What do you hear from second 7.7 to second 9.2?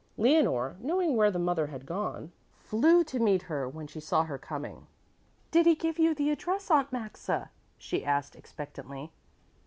she asked expectantly.